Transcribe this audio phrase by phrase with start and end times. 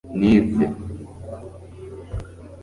[0.21, 0.67] nize